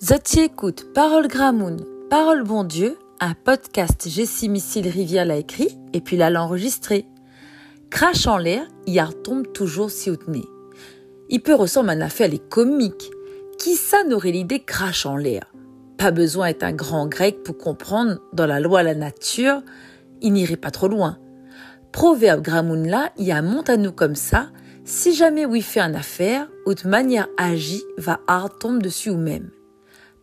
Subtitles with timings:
[0.00, 6.00] Zoti écoute Parole Gramoun, Parole Bon Dieu, un podcast Jessie Missile Rivière l'a écrit et
[6.00, 7.04] puis l'a enregistré.
[7.90, 10.44] Crash en l'air, il tombe toujours si outné.
[11.30, 13.10] Il peut ressembler à une affaire les comiques.
[13.58, 15.52] Qui ça n'aurait l'idée crache en l'air?
[15.96, 19.62] Pas besoin d'être un grand grec pour comprendre, dans la loi la nature,
[20.20, 21.18] il n'irait pas trop loin.
[21.90, 24.50] Proverbe Gramoun là, il y un monte à nous comme ça,
[24.84, 29.18] si jamais oui fait une affaire, ou de manière agit, va hard tombe dessus ou
[29.18, 29.50] même.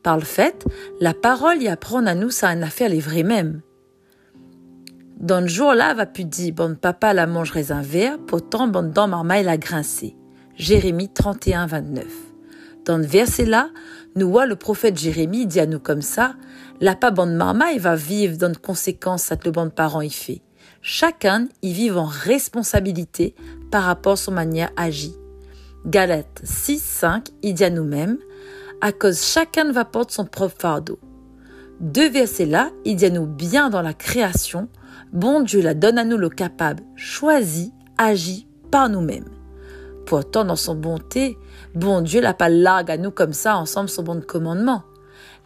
[0.06, 0.64] Par le fait,
[1.00, 3.62] la parole y apprend à nous ça une affaire les vrais mêmes.
[5.20, 9.08] Dans le jour-là, va pu dire, bon papa la mangerait un verre, pourtant bon dent
[9.08, 10.16] marmaille la grincé.
[10.58, 12.06] Jérémie 31, 29.
[12.86, 13.72] Dans le verset-là,
[14.16, 16.36] nous voit le prophète Jérémie dit à nous comme ça,
[16.82, 20.44] la pas bande marmaille va vivre dans de conséquences à le bon parent y fait.
[20.84, 23.34] Chacun y vit en responsabilité
[23.72, 25.14] par rapport à son manière agir.
[25.88, 28.20] Galette 6, 5, il dit à nous-mêmes,
[28.82, 31.00] à cause chacun va porter son propre fardeau.
[31.80, 34.70] Deux versets là, il dit à nous bien dans la création,
[35.12, 39.30] bon Dieu la donne à nous le capable, choisi, agit par nous-mêmes.
[40.06, 41.38] Pourtant, dans son bonté,
[41.74, 44.84] bon Dieu l'a pas largue à nous comme ça ensemble son bon commandement.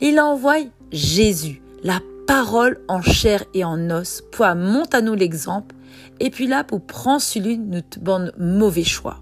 [0.02, 0.58] Il envoie
[0.92, 5.76] Jésus, la parole en chair et en os pour monter à nous l'exemple
[6.20, 9.22] et puis là pour prendre celui notre bon mauvais choix.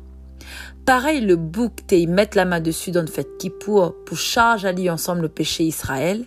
[0.85, 4.65] Pareil, le bouc t'es mettre la main dessus dans le fait qui pour pour charge
[4.65, 6.25] à lui ensemble le péché Israël.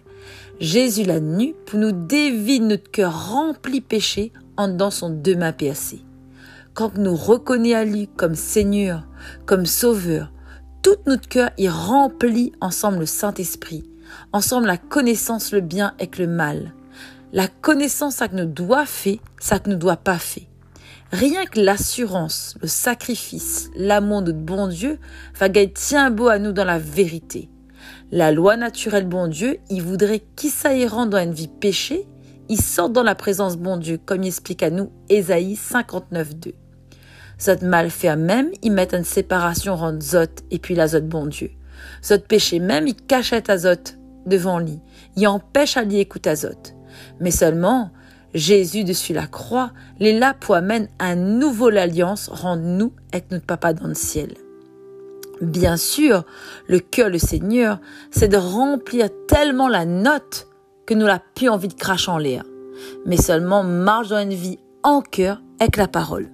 [0.61, 5.53] Jésus l'a nu pour nous dévider notre cœur rempli péché en dans son deux mains
[5.53, 6.05] percées.
[6.75, 9.07] Quand nous reconnaissons à lui comme Seigneur,
[9.47, 10.33] comme Sauveur,
[10.83, 13.91] tout notre cœur est rempli ensemble le Saint-Esprit
[14.33, 16.73] ensemble la connaissance, le bien et le mal.
[17.33, 20.45] La connaissance, ça que nous doit faire, ça que nous doit pas faire.
[21.13, 25.01] Rien que l'assurance, le sacrifice, l'amour de bon Dieu
[25.37, 27.51] va gagner tient beau à nous dans la vérité.
[28.13, 32.07] La loi naturelle bon Dieu, il voudrait qui ça y dans une vie péchée,
[32.49, 36.53] il sort dans la présence bon Dieu, comme il explique à nous Ésaïe 59, 2.
[37.41, 41.27] Zot mal fait même, il met une séparation entre Zot et puis la Zot bon
[41.27, 41.51] Dieu.
[42.05, 44.79] Zot péché même, il cachette à Zot devant lui,
[45.17, 46.75] il empêche à lui écouter Azote.
[47.19, 47.91] Mais seulement,
[48.35, 53.47] Jésus dessus la croix, les là pour amène un nouveau l'alliance, rend nous avec notre
[53.47, 54.35] papa dans le ciel.
[55.41, 56.25] Bien sûr,
[56.69, 57.81] le cœur, le Seigneur,
[58.11, 60.47] c'est de remplir tellement la note
[60.87, 62.45] que nous n'a plus envie de cracher en l'air.
[63.07, 66.29] Mais seulement marche dans une vie en cœur avec la parole.